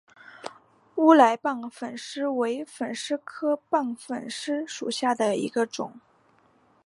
[0.95, 5.99] 乌来棒粉虱为粉虱科棒粉虱属下的一个种。